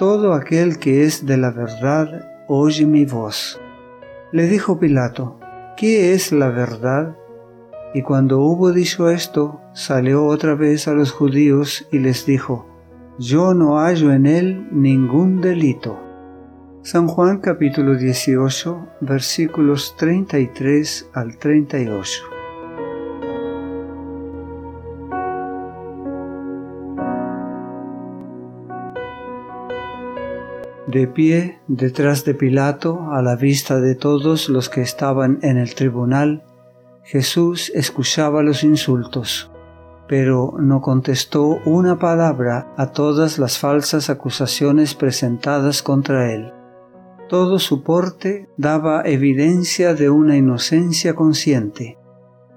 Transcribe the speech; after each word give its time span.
Todo 0.00 0.32
aquel 0.32 0.78
que 0.78 1.04
es 1.04 1.26
de 1.26 1.36
la 1.36 1.50
verdad 1.50 2.30
oye 2.48 2.86
mi 2.86 3.04
voz. 3.04 3.60
Le 4.32 4.46
dijo 4.46 4.78
Pilato, 4.80 5.38
¿qué 5.76 6.14
es 6.14 6.32
la 6.32 6.48
verdad? 6.48 7.18
Y 7.92 8.00
cuando 8.00 8.40
hubo 8.40 8.72
dicho 8.72 9.10
esto, 9.10 9.60
salió 9.74 10.24
otra 10.24 10.54
vez 10.54 10.88
a 10.88 10.94
los 10.94 11.12
judíos 11.12 11.86
y 11.92 11.98
les 11.98 12.24
dijo, 12.24 12.66
Yo 13.18 13.52
no 13.52 13.76
hallo 13.76 14.10
en 14.10 14.24
él 14.24 14.68
ningún 14.72 15.42
delito. 15.42 15.98
San 16.80 17.06
Juan 17.06 17.40
capítulo 17.40 17.94
18 17.94 18.86
versículos 19.02 19.96
33 19.98 21.10
al 21.12 21.36
38. 21.36 22.39
De 30.90 31.06
pie 31.06 31.60
detrás 31.68 32.24
de 32.24 32.34
Pilato, 32.34 33.12
a 33.12 33.22
la 33.22 33.36
vista 33.36 33.80
de 33.80 33.94
todos 33.94 34.48
los 34.48 34.68
que 34.68 34.80
estaban 34.80 35.38
en 35.42 35.56
el 35.56 35.76
tribunal, 35.76 36.42
Jesús 37.04 37.70
escuchaba 37.76 38.42
los 38.42 38.64
insultos, 38.64 39.52
pero 40.08 40.54
no 40.58 40.80
contestó 40.80 41.60
una 41.64 42.00
palabra 42.00 42.74
a 42.76 42.90
todas 42.90 43.38
las 43.38 43.56
falsas 43.56 44.10
acusaciones 44.10 44.96
presentadas 44.96 45.84
contra 45.84 46.32
él. 46.32 46.52
Todo 47.28 47.60
su 47.60 47.84
porte 47.84 48.48
daba 48.56 49.02
evidencia 49.04 49.94
de 49.94 50.10
una 50.10 50.36
inocencia 50.36 51.14
consciente. 51.14 51.98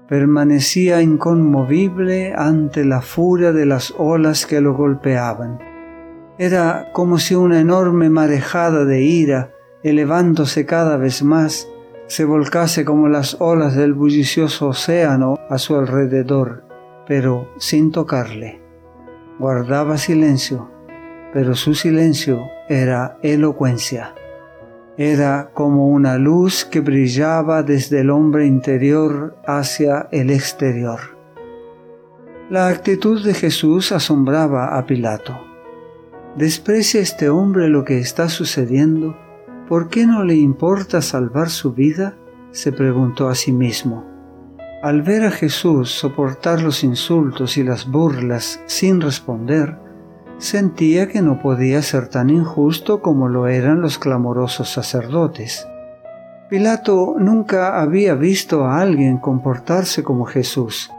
Permanecía 0.08 1.02
inconmovible 1.02 2.34
ante 2.34 2.84
la 2.84 3.00
furia 3.00 3.52
de 3.52 3.66
las 3.66 3.94
olas 3.96 4.44
que 4.44 4.60
lo 4.60 4.74
golpeaban. 4.74 5.73
Era 6.38 6.90
como 6.92 7.18
si 7.18 7.34
una 7.34 7.60
enorme 7.60 8.10
marejada 8.10 8.84
de 8.84 9.02
ira, 9.02 9.52
elevándose 9.84 10.66
cada 10.66 10.96
vez 10.96 11.22
más, 11.22 11.68
se 12.06 12.24
volcase 12.24 12.84
como 12.84 13.08
las 13.08 13.36
olas 13.40 13.76
del 13.76 13.94
bullicioso 13.94 14.68
océano 14.68 15.38
a 15.48 15.58
su 15.58 15.76
alrededor, 15.76 16.64
pero 17.06 17.48
sin 17.58 17.92
tocarle. 17.92 18.60
Guardaba 19.38 19.96
silencio, 19.96 20.70
pero 21.32 21.54
su 21.54 21.74
silencio 21.74 22.42
era 22.68 23.16
elocuencia. 23.22 24.14
Era 24.96 25.50
como 25.54 25.88
una 25.88 26.18
luz 26.18 26.64
que 26.64 26.80
brillaba 26.80 27.62
desde 27.62 28.00
el 28.00 28.10
hombre 28.10 28.46
interior 28.46 29.36
hacia 29.46 30.08
el 30.12 30.30
exterior. 30.30 31.00
La 32.50 32.68
actitud 32.68 33.24
de 33.24 33.34
Jesús 33.34 33.90
asombraba 33.90 34.76
a 34.76 34.86
Pilato. 34.86 35.43
¿Desprecia 36.36 37.00
este 37.00 37.28
hombre 37.28 37.68
lo 37.68 37.84
que 37.84 37.98
está 37.98 38.28
sucediendo? 38.28 39.16
¿Por 39.68 39.88
qué 39.88 40.04
no 40.04 40.24
le 40.24 40.34
importa 40.34 41.00
salvar 41.00 41.48
su 41.48 41.72
vida? 41.74 42.16
se 42.50 42.72
preguntó 42.72 43.28
a 43.28 43.36
sí 43.36 43.52
mismo. 43.52 44.04
Al 44.82 45.02
ver 45.02 45.24
a 45.24 45.30
Jesús 45.30 45.92
soportar 45.92 46.60
los 46.60 46.82
insultos 46.82 47.56
y 47.56 47.62
las 47.62 47.88
burlas 47.88 48.60
sin 48.66 49.00
responder, 49.00 49.78
sentía 50.38 51.06
que 51.06 51.22
no 51.22 51.40
podía 51.40 51.80
ser 51.82 52.08
tan 52.08 52.30
injusto 52.30 53.00
como 53.00 53.28
lo 53.28 53.46
eran 53.46 53.80
los 53.80 53.98
clamorosos 53.98 54.68
sacerdotes. 54.68 55.68
Pilato 56.50 57.14
nunca 57.16 57.80
había 57.80 58.14
visto 58.14 58.64
a 58.64 58.80
alguien 58.80 59.18
comportarse 59.18 60.02
como 60.02 60.24
Jesús. 60.24 60.90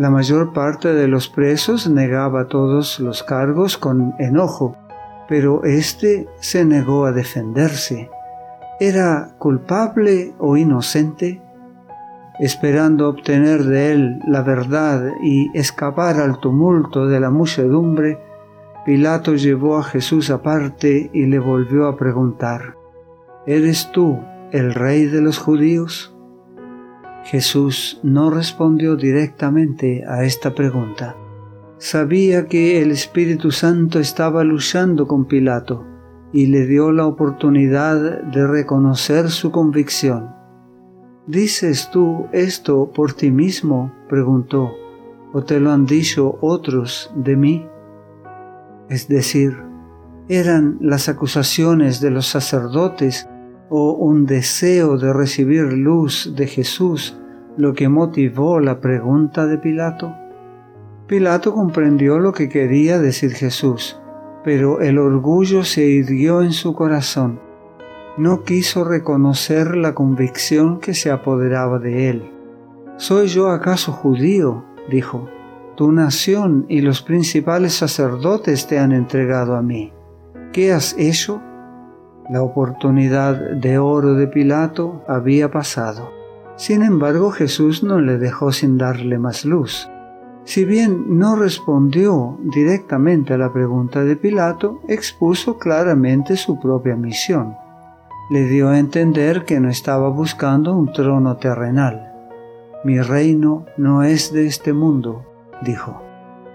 La 0.00 0.08
mayor 0.08 0.54
parte 0.54 0.94
de 0.94 1.08
los 1.08 1.28
presos 1.28 1.86
negaba 1.86 2.48
todos 2.48 3.00
los 3.00 3.22
cargos 3.22 3.76
con 3.76 4.14
enojo, 4.18 4.74
pero 5.28 5.62
éste 5.64 6.26
se 6.40 6.64
negó 6.64 7.04
a 7.04 7.12
defenderse. 7.12 8.08
¿Era 8.80 9.34
culpable 9.36 10.32
o 10.38 10.56
inocente? 10.56 11.42
Esperando 12.38 13.10
obtener 13.10 13.64
de 13.64 13.92
él 13.92 14.20
la 14.26 14.40
verdad 14.40 15.04
y 15.22 15.50
escapar 15.52 16.18
al 16.18 16.40
tumulto 16.40 17.06
de 17.06 17.20
la 17.20 17.28
muchedumbre, 17.28 18.18
Pilato 18.86 19.34
llevó 19.34 19.76
a 19.76 19.82
Jesús 19.82 20.30
aparte 20.30 21.10
y 21.12 21.26
le 21.26 21.38
volvió 21.38 21.86
a 21.86 21.98
preguntar, 21.98 22.74
¿Eres 23.46 23.92
tú 23.92 24.18
el 24.50 24.72
rey 24.72 25.04
de 25.04 25.20
los 25.20 25.36
judíos? 25.36 26.16
Jesús 27.24 28.00
no 28.02 28.30
respondió 28.30 28.96
directamente 28.96 30.04
a 30.06 30.24
esta 30.24 30.54
pregunta. 30.54 31.16
Sabía 31.78 32.46
que 32.46 32.82
el 32.82 32.90
Espíritu 32.90 33.52
Santo 33.52 34.00
estaba 34.00 34.44
luchando 34.44 35.06
con 35.06 35.26
Pilato 35.26 35.86
y 36.32 36.46
le 36.46 36.66
dio 36.66 36.92
la 36.92 37.06
oportunidad 37.06 38.22
de 38.22 38.46
reconocer 38.46 39.30
su 39.30 39.50
convicción. 39.50 40.34
¿Dices 41.26 41.90
tú 41.90 42.26
esto 42.32 42.90
por 42.94 43.12
ti 43.12 43.30
mismo? 43.30 43.92
preguntó, 44.08 44.72
¿o 45.32 45.42
te 45.42 45.60
lo 45.60 45.70
han 45.70 45.86
dicho 45.86 46.38
otros 46.40 47.12
de 47.14 47.36
mí? 47.36 47.66
es 48.90 49.06
decir, 49.06 49.56
eran 50.28 50.76
las 50.80 51.08
acusaciones 51.08 52.00
de 52.00 52.10
los 52.10 52.26
sacerdotes 52.26 53.28
o 53.70 53.92
un 53.92 54.26
deseo 54.26 54.98
de 54.98 55.12
recibir 55.12 55.72
luz 55.72 56.34
de 56.36 56.46
Jesús 56.46 57.16
lo 57.56 57.72
que 57.72 57.88
motivó 57.88 58.60
la 58.60 58.80
pregunta 58.80 59.46
de 59.46 59.56
Pilato? 59.56 60.14
Pilato 61.06 61.54
comprendió 61.54 62.18
lo 62.18 62.32
que 62.32 62.50
quería 62.50 62.98
decir 62.98 63.32
Jesús, 63.32 63.98
pero 64.44 64.80
el 64.80 64.98
orgullo 64.98 65.64
se 65.64 65.86
hirió 65.86 66.42
en 66.42 66.52
su 66.52 66.74
corazón. 66.74 67.40
No 68.18 68.44
quiso 68.44 68.84
reconocer 68.84 69.74
la 69.74 69.94
convicción 69.94 70.80
que 70.80 70.92
se 70.92 71.10
apoderaba 71.10 71.78
de 71.78 72.10
él. 72.10 72.30
¿Soy 72.98 73.28
yo 73.28 73.48
acaso 73.48 73.92
judío? 73.92 74.64
dijo 74.90 75.30
tu 75.80 75.92
nación 75.92 76.66
y 76.68 76.82
los 76.82 77.00
principales 77.00 77.72
sacerdotes 77.72 78.66
te 78.66 78.78
han 78.78 78.92
entregado 78.92 79.56
a 79.56 79.62
mí. 79.62 79.94
¿Qué 80.52 80.74
has 80.74 80.94
hecho? 80.98 81.40
La 82.30 82.44
oportunidad 82.44 83.34
de 83.34 83.78
oro 83.78 84.14
de 84.14 84.28
Pilato 84.28 85.02
había 85.08 85.50
pasado. 85.50 86.12
Sin 86.54 86.84
embargo, 86.84 87.32
Jesús 87.32 87.82
no 87.82 88.00
le 88.00 88.18
dejó 88.18 88.52
sin 88.52 88.78
darle 88.78 89.18
más 89.18 89.44
luz. 89.44 89.90
Si 90.44 90.64
bien 90.64 91.18
no 91.18 91.34
respondió 91.34 92.38
directamente 92.44 93.34
a 93.34 93.38
la 93.38 93.52
pregunta 93.52 94.04
de 94.04 94.14
Pilato, 94.14 94.80
expuso 94.86 95.58
claramente 95.58 96.36
su 96.36 96.60
propia 96.60 96.94
misión. 96.94 97.56
Le 98.30 98.44
dio 98.44 98.68
a 98.68 98.78
entender 98.78 99.44
que 99.44 99.58
no 99.58 99.68
estaba 99.68 100.08
buscando 100.08 100.76
un 100.76 100.92
trono 100.92 101.36
terrenal. 101.38 102.12
Mi 102.84 103.00
reino 103.00 103.66
no 103.76 104.04
es 104.04 104.32
de 104.32 104.46
este 104.46 104.72
mundo, 104.72 105.26
dijo, 105.62 106.00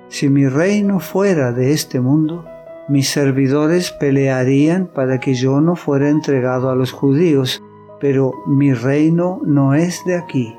si 0.07 0.29
mi 0.29 0.47
reino 0.47 1.01
fuera 1.01 1.51
de 1.51 1.73
este 1.73 1.99
mundo, 1.99 2.45
mis 2.87 3.09
servidores 3.09 3.91
pelearían 3.91 4.87
para 4.87 5.19
que 5.19 5.33
yo 5.33 5.61
no 5.61 5.75
fuera 5.75 6.09
entregado 6.09 6.69
a 6.69 6.75
los 6.75 6.91
judíos, 6.91 7.63
pero 7.99 8.33
mi 8.45 8.73
reino 8.73 9.41
no 9.43 9.73
es 9.73 10.03
de 10.05 10.15
aquí. 10.15 10.55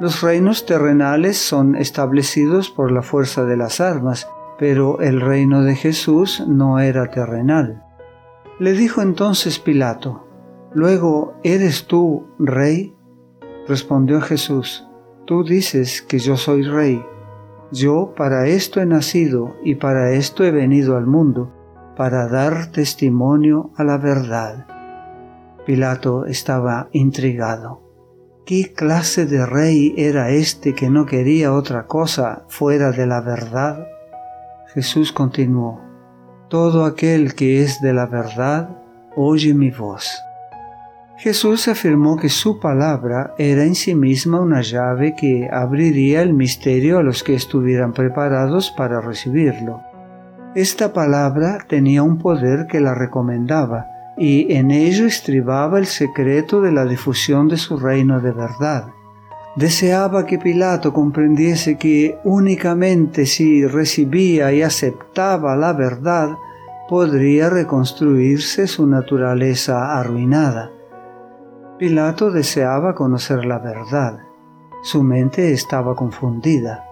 Los 0.00 0.22
reinos 0.22 0.64
terrenales 0.64 1.38
son 1.38 1.74
establecidos 1.74 2.70
por 2.70 2.92
la 2.92 3.02
fuerza 3.02 3.44
de 3.44 3.56
las 3.56 3.80
armas, 3.80 4.28
pero 4.58 5.00
el 5.00 5.20
reino 5.20 5.62
de 5.62 5.74
Jesús 5.74 6.44
no 6.46 6.78
era 6.78 7.10
terrenal. 7.10 7.84
Le 8.58 8.72
dijo 8.72 9.02
entonces 9.02 9.58
Pilato, 9.58 10.24
Luego, 10.74 11.34
¿eres 11.42 11.86
tú 11.86 12.26
rey? 12.38 12.94
Respondió 13.66 14.20
Jesús, 14.20 14.86
Tú 15.26 15.44
dices 15.44 16.00
que 16.02 16.18
yo 16.18 16.36
soy 16.36 16.62
rey. 16.62 17.04
Yo 17.70 18.14
para 18.16 18.46
esto 18.46 18.80
he 18.80 18.86
nacido 18.86 19.56
y 19.62 19.74
para 19.74 20.12
esto 20.12 20.44
he 20.44 20.50
venido 20.50 20.96
al 20.96 21.06
mundo, 21.06 21.52
para 21.96 22.28
dar 22.28 22.70
testimonio 22.70 23.70
a 23.76 23.84
la 23.84 23.98
verdad. 23.98 24.66
Pilato 25.66 26.24
estaba 26.24 26.88
intrigado. 26.92 27.82
¿Qué 28.46 28.72
clase 28.72 29.26
de 29.26 29.44
rey 29.44 29.94
era 29.98 30.30
este 30.30 30.74
que 30.74 30.88
no 30.88 31.04
quería 31.04 31.52
otra 31.52 31.86
cosa 31.86 32.44
fuera 32.48 32.92
de 32.92 33.06
la 33.06 33.20
verdad? 33.20 33.86
Jesús 34.72 35.12
continuó, 35.12 35.80
Todo 36.48 36.86
aquel 36.86 37.34
que 37.34 37.62
es 37.62 37.82
de 37.82 37.92
la 37.92 38.06
verdad, 38.06 38.78
oye 39.14 39.52
mi 39.52 39.70
voz. 39.70 40.22
Jesús 41.18 41.66
afirmó 41.66 42.16
que 42.16 42.28
su 42.28 42.60
palabra 42.60 43.34
era 43.38 43.64
en 43.64 43.74
sí 43.74 43.96
misma 43.96 44.40
una 44.40 44.60
llave 44.60 45.16
que 45.16 45.48
abriría 45.50 46.22
el 46.22 46.32
misterio 46.32 46.98
a 46.98 47.02
los 47.02 47.24
que 47.24 47.34
estuvieran 47.34 47.92
preparados 47.92 48.70
para 48.70 49.00
recibirlo. 49.00 49.82
Esta 50.54 50.92
palabra 50.92 51.58
tenía 51.68 52.04
un 52.04 52.18
poder 52.18 52.68
que 52.68 52.78
la 52.78 52.94
recomendaba, 52.94 53.86
y 54.16 54.52
en 54.54 54.70
ello 54.70 55.06
estribaba 55.06 55.80
el 55.80 55.86
secreto 55.86 56.60
de 56.60 56.70
la 56.70 56.84
difusión 56.84 57.48
de 57.48 57.56
su 57.56 57.76
reino 57.76 58.20
de 58.20 58.30
verdad. 58.30 58.86
Deseaba 59.56 60.24
que 60.24 60.38
Pilato 60.38 60.92
comprendiese 60.92 61.78
que 61.78 62.16
únicamente 62.22 63.26
si 63.26 63.66
recibía 63.66 64.52
y 64.52 64.62
aceptaba 64.62 65.56
la 65.56 65.72
verdad, 65.72 66.30
podría 66.88 67.50
reconstruirse 67.50 68.68
su 68.68 68.86
naturaleza 68.86 69.98
arruinada. 69.98 70.77
Pilato 71.78 72.32
deseaba 72.32 72.96
conocer 72.96 73.44
la 73.44 73.60
verdad. 73.60 74.18
Su 74.82 75.04
mente 75.04 75.52
estaba 75.52 75.94
confundida. 75.94 76.84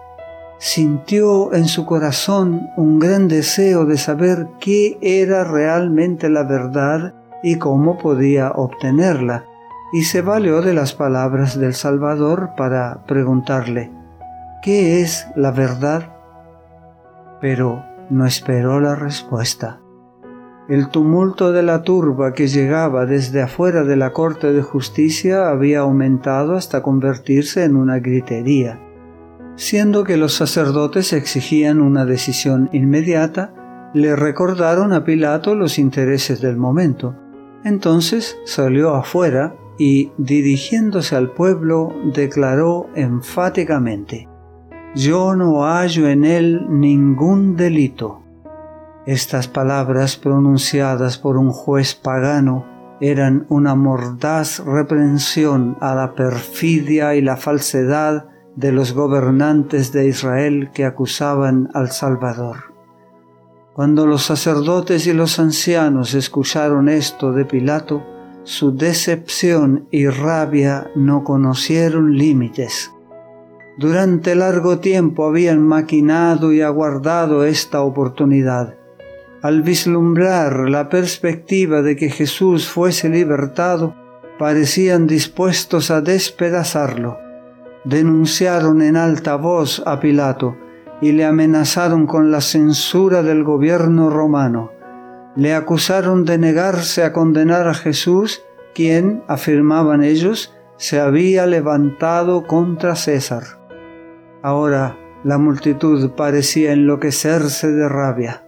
Sintió 0.59 1.53
en 1.53 1.65
su 1.65 1.85
corazón 1.85 2.69
un 2.77 2.97
gran 2.97 3.27
deseo 3.27 3.85
de 3.85 3.97
saber 3.97 4.47
qué 4.61 4.97
era 5.01 5.43
realmente 5.43 6.29
la 6.29 6.43
verdad 6.43 7.13
y 7.43 7.57
cómo 7.57 7.97
podía 7.97 8.51
obtenerla, 8.51 9.43
y 9.91 10.03
se 10.03 10.21
valió 10.21 10.61
de 10.61 10.73
las 10.73 10.93
palabras 10.93 11.59
del 11.59 11.73
Salvador 11.73 12.51
para 12.55 13.03
preguntarle, 13.05 13.91
¿qué 14.63 15.01
es 15.01 15.27
la 15.35 15.51
verdad? 15.51 16.13
Pero 17.41 17.83
no 18.09 18.25
esperó 18.25 18.79
la 18.79 18.95
respuesta. 18.95 19.79
El 20.69 20.89
tumulto 20.89 21.53
de 21.53 21.63
la 21.63 21.81
turba 21.83 22.33
que 22.33 22.47
llegaba 22.47 23.05
desde 23.05 23.41
afuera 23.41 23.85
de 23.85 23.95
la 23.95 24.11
Corte 24.11 24.51
de 24.51 24.61
Justicia 24.61 25.47
había 25.47 25.79
aumentado 25.79 26.57
hasta 26.57 26.83
convertirse 26.83 27.63
en 27.63 27.77
una 27.77 27.99
gritería. 27.99 28.77
Siendo 29.55 30.03
que 30.03 30.17
los 30.17 30.33
sacerdotes 30.33 31.13
exigían 31.13 31.79
una 31.79 32.05
decisión 32.05 32.69
inmediata, 32.73 33.53
le 33.93 34.17
recordaron 34.17 34.91
a 34.91 35.05
Pilato 35.05 35.55
los 35.55 35.79
intereses 35.79 36.41
del 36.41 36.57
momento. 36.57 37.15
Entonces 37.63 38.37
salió 38.43 38.93
afuera 38.93 39.55
y, 39.77 40.11
dirigiéndose 40.17 41.15
al 41.15 41.31
pueblo, 41.31 41.95
declaró 42.13 42.89
enfáticamente, 42.93 44.27
Yo 44.95 45.33
no 45.33 45.63
hallo 45.63 46.09
en 46.09 46.25
él 46.25 46.65
ningún 46.69 47.55
delito. 47.55 48.26
Estas 49.07 49.47
palabras 49.47 50.17
pronunciadas 50.17 51.17
por 51.17 51.37
un 51.37 51.51
juez 51.51 51.95
pagano 51.95 52.65
eran 52.99 53.45
una 53.47 53.73
mordaz 53.73 54.59
reprensión 54.59 55.77
a 55.79 55.95
la 55.95 56.13
perfidia 56.13 57.15
y 57.15 57.21
la 57.21 57.37
falsedad 57.37 58.25
de 58.57 58.73
los 58.73 58.91
gobernantes 58.91 59.93
de 59.93 60.09
Israel 60.09 60.71
que 60.73 60.83
acusaban 60.83 61.69
al 61.73 61.91
Salvador. 61.91 62.73
Cuando 63.71 64.05
los 64.05 64.23
sacerdotes 64.23 65.07
y 65.07 65.13
los 65.13 65.39
ancianos 65.39 66.13
escucharon 66.13 66.89
esto 66.89 67.31
de 67.31 67.45
Pilato, 67.45 68.03
su 68.43 68.75
decepción 68.75 69.87
y 69.89 70.07
rabia 70.07 70.91
no 70.95 71.23
conocieron 71.23 72.17
límites. 72.17 72.91
Durante 73.77 74.35
largo 74.35 74.79
tiempo 74.79 75.25
habían 75.25 75.65
maquinado 75.65 76.51
y 76.51 76.59
aguardado 76.59 77.45
esta 77.45 77.79
oportunidad 77.83 78.76
al 79.41 79.61
vislumbrar 79.61 80.69
la 80.69 80.89
perspectiva 80.89 81.81
de 81.81 81.95
que 81.95 82.09
Jesús 82.09 82.67
fuese 82.67 83.09
libertado, 83.09 83.95
parecían 84.39 85.07
dispuestos 85.07 85.91
a 85.91 86.01
despedazarlo. 86.01 87.19
Denunciaron 87.83 88.81
en 88.81 88.97
alta 88.97 89.35
voz 89.35 89.83
a 89.85 89.99
Pilato 89.99 90.57
y 91.01 91.11
le 91.11 91.25
amenazaron 91.25 92.07
con 92.07 92.31
la 92.31 92.41
censura 92.41 93.23
del 93.23 93.43
gobierno 93.43 94.09
romano. 94.09 94.71
Le 95.35 95.53
acusaron 95.53 96.25
de 96.25 96.37
negarse 96.37 97.03
a 97.03 97.13
condenar 97.13 97.67
a 97.67 97.73
Jesús, 97.73 98.41
quien, 98.73 99.23
afirmaban 99.27 100.03
ellos, 100.03 100.55
se 100.77 100.99
había 100.99 101.45
levantado 101.45 102.45
contra 102.45 102.95
César. 102.95 103.43
Ahora 104.41 104.97
la 105.23 105.37
multitud 105.37 106.11
parecía 106.11 106.73
enloquecerse 106.73 107.71
de 107.71 107.89
rabia. 107.89 108.46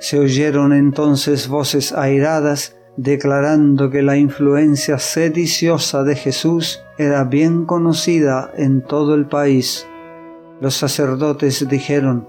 Se 0.00 0.18
oyeron 0.18 0.72
entonces 0.72 1.46
voces 1.46 1.92
airadas 1.92 2.74
declarando 2.96 3.90
que 3.90 4.00
la 4.00 4.16
influencia 4.16 4.98
sediciosa 4.98 6.04
de 6.04 6.16
Jesús 6.16 6.82
era 6.96 7.24
bien 7.24 7.66
conocida 7.66 8.50
en 8.56 8.82
todo 8.82 9.14
el 9.14 9.26
país. 9.26 9.86
Los 10.58 10.74
sacerdotes 10.74 11.68
dijeron, 11.68 12.26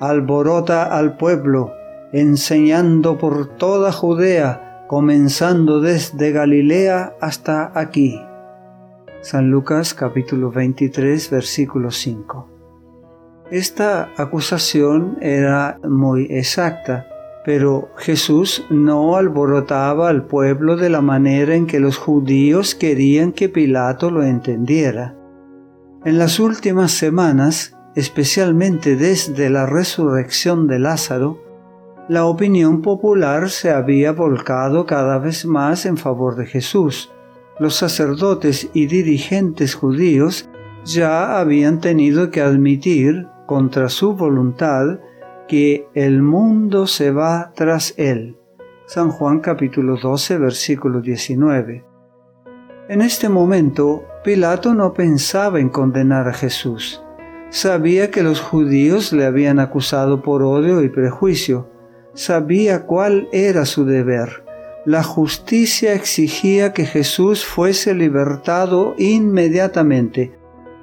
alborota 0.00 0.84
al 0.96 1.18
pueblo, 1.18 1.74
enseñando 2.14 3.18
por 3.18 3.54
toda 3.58 3.92
Judea, 3.92 4.86
comenzando 4.88 5.82
desde 5.82 6.32
Galilea 6.32 7.16
hasta 7.20 7.70
aquí. 7.78 8.18
San 9.20 9.50
Lucas 9.50 9.92
capítulo 9.92 10.50
23 10.50 11.28
versículo 11.28 11.90
5. 11.90 12.48
Esta 13.50 14.08
acusación 14.16 15.18
era 15.20 15.78
muy 15.82 16.26
exacta 16.30 17.09
pero 17.44 17.90
Jesús 17.96 18.66
no 18.70 19.16
alborotaba 19.16 20.08
al 20.08 20.26
pueblo 20.26 20.76
de 20.76 20.90
la 20.90 21.00
manera 21.00 21.54
en 21.54 21.66
que 21.66 21.80
los 21.80 21.96
judíos 21.96 22.74
querían 22.74 23.32
que 23.32 23.48
Pilato 23.48 24.10
lo 24.10 24.22
entendiera. 24.22 25.16
En 26.04 26.18
las 26.18 26.40
últimas 26.40 26.92
semanas, 26.92 27.76
especialmente 27.94 28.96
desde 28.96 29.50
la 29.50 29.66
resurrección 29.66 30.66
de 30.66 30.78
Lázaro, 30.78 31.42
la 32.08 32.24
opinión 32.24 32.82
popular 32.82 33.50
se 33.50 33.70
había 33.70 34.12
volcado 34.12 34.84
cada 34.84 35.18
vez 35.18 35.46
más 35.46 35.86
en 35.86 35.96
favor 35.96 36.36
de 36.36 36.46
Jesús. 36.46 37.12
Los 37.58 37.76
sacerdotes 37.76 38.68
y 38.72 38.86
dirigentes 38.86 39.74
judíos 39.74 40.48
ya 40.84 41.38
habían 41.38 41.80
tenido 41.80 42.30
que 42.30 42.40
admitir, 42.40 43.28
contra 43.46 43.88
su 43.88 44.14
voluntad, 44.14 45.00
que 45.50 45.88
el 45.94 46.22
mundo 46.22 46.86
se 46.86 47.10
va 47.10 47.50
tras 47.56 47.94
él. 47.96 48.36
San 48.86 49.10
Juan 49.10 49.40
capítulo 49.40 49.96
12 50.00 50.38
versículo 50.38 51.00
19. 51.00 51.84
En 52.88 53.02
este 53.02 53.28
momento, 53.28 54.04
Pilato 54.22 54.74
no 54.74 54.94
pensaba 54.94 55.58
en 55.58 55.68
condenar 55.68 56.28
a 56.28 56.34
Jesús. 56.34 57.02
Sabía 57.48 58.12
que 58.12 58.22
los 58.22 58.40
judíos 58.40 59.12
le 59.12 59.24
habían 59.24 59.58
acusado 59.58 60.22
por 60.22 60.44
odio 60.44 60.84
y 60.84 60.88
prejuicio. 60.88 61.68
Sabía 62.14 62.86
cuál 62.86 63.28
era 63.32 63.64
su 63.64 63.84
deber. 63.84 64.44
La 64.86 65.02
justicia 65.02 65.94
exigía 65.94 66.72
que 66.72 66.86
Jesús 66.86 67.44
fuese 67.44 67.92
libertado 67.92 68.94
inmediatamente, 68.98 70.32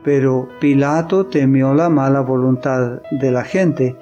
pero 0.03 0.49
Pilato 0.59 1.27
temió 1.27 1.73
la 1.73 1.87
mala 1.87 2.19
voluntad 2.19 3.01
de 3.11 3.31
la 3.31 3.45
gente 3.45 3.95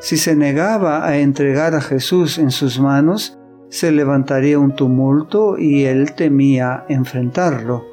si 0.00 0.16
se 0.16 0.34
negaba 0.34 1.06
a 1.06 1.18
entregar 1.18 1.74
a 1.74 1.80
Jesús 1.80 2.38
en 2.38 2.50
sus 2.50 2.80
manos, 2.80 3.38
se 3.68 3.92
levantaría 3.92 4.58
un 4.58 4.74
tumulto 4.74 5.58
y 5.58 5.84
él 5.84 6.14
temía 6.14 6.84
enfrentarlo. 6.88 7.84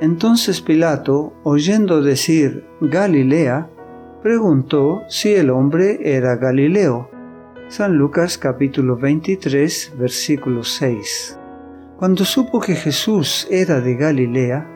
Entonces 0.00 0.60
Pilato, 0.60 1.34
oyendo 1.44 2.02
decir 2.02 2.64
Galilea, 2.80 3.70
preguntó 4.22 5.02
si 5.08 5.34
el 5.34 5.50
hombre 5.50 6.00
era 6.02 6.36
Galileo. 6.36 7.10
San 7.68 7.96
Lucas 7.96 8.38
capítulo 8.38 8.96
23 8.96 9.94
versículo 9.98 10.64
6. 10.64 11.38
Cuando 11.98 12.24
supo 12.24 12.60
que 12.60 12.74
Jesús 12.74 13.46
era 13.50 13.80
de 13.80 13.94
Galilea, 13.94 14.68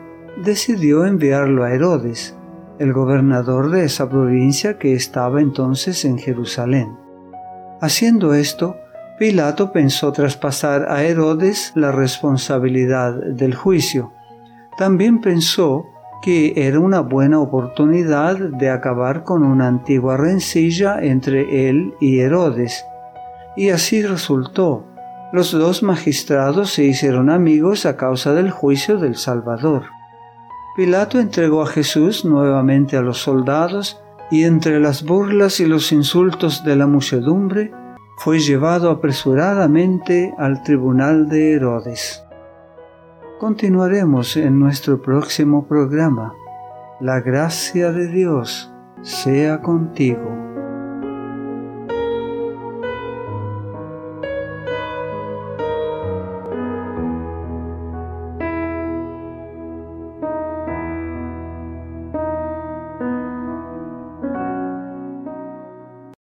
decidió 0.43 1.05
enviarlo 1.05 1.63
a 1.63 1.73
Herodes, 1.73 2.35
el 2.81 2.93
gobernador 2.93 3.69
de 3.69 3.85
esa 3.85 4.09
provincia 4.09 4.79
que 4.79 4.93
estaba 4.93 5.39
entonces 5.39 6.03
en 6.03 6.17
Jerusalén. 6.17 6.97
Haciendo 7.79 8.33
esto, 8.33 8.75
Pilato 9.19 9.71
pensó 9.71 10.11
traspasar 10.11 10.87
a 10.89 11.03
Herodes 11.03 11.73
la 11.75 11.91
responsabilidad 11.91 13.13
del 13.13 13.53
juicio. 13.53 14.13
También 14.79 15.21
pensó 15.21 15.85
que 16.23 16.53
era 16.55 16.79
una 16.79 17.01
buena 17.01 17.39
oportunidad 17.39 18.37
de 18.37 18.71
acabar 18.71 19.23
con 19.23 19.43
una 19.43 19.67
antigua 19.67 20.17
rencilla 20.17 21.03
entre 21.03 21.69
él 21.69 21.93
y 21.99 22.19
Herodes. 22.19 22.83
Y 23.55 23.69
así 23.69 24.01
resultó. 24.01 24.87
Los 25.31 25.51
dos 25.51 25.83
magistrados 25.83 26.71
se 26.71 26.85
hicieron 26.85 27.29
amigos 27.29 27.85
a 27.85 27.95
causa 27.95 28.33
del 28.33 28.49
juicio 28.49 28.97
del 28.97 29.17
Salvador. 29.17 29.83
Pilato 30.75 31.19
entregó 31.19 31.63
a 31.63 31.67
Jesús 31.67 32.23
nuevamente 32.23 32.95
a 32.95 33.01
los 33.01 33.17
soldados 33.17 34.01
y 34.31 34.45
entre 34.45 34.79
las 34.79 35.03
burlas 35.03 35.59
y 35.59 35.65
los 35.65 35.91
insultos 35.91 36.63
de 36.63 36.77
la 36.77 36.87
muchedumbre 36.87 37.73
fue 38.15 38.39
llevado 38.39 38.89
apresuradamente 38.89 40.33
al 40.37 40.63
tribunal 40.63 41.27
de 41.27 41.53
Herodes. 41.53 42.23
Continuaremos 43.39 44.37
en 44.37 44.59
nuestro 44.59 45.01
próximo 45.01 45.67
programa. 45.67 46.33
La 47.01 47.19
gracia 47.19 47.91
de 47.91 48.07
Dios 48.07 48.71
sea 49.01 49.61
contigo. 49.61 50.30